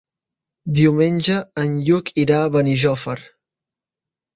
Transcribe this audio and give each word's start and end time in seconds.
Diumenge 0.79 1.37
en 1.67 1.77
Lluc 1.91 2.13
irà 2.25 2.41
a 2.41 2.51
Benijòfar. 2.59 3.19